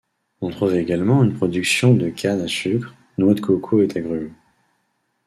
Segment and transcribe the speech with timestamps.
[0.41, 4.33] On trouve également une production de canne à sucre, noix de coco et d’agrumes.